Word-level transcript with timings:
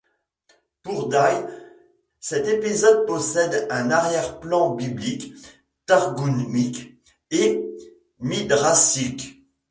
Pour 0.81 1.09
Dye, 1.09 1.45
cet 2.19 2.47
épisode 2.47 3.05
possède 3.05 3.67
un 3.69 3.91
arrière-plan 3.91 4.73
biblique, 4.73 5.31
targoumique 5.85 6.99
et 7.29 7.63
midrashique. 8.17 9.43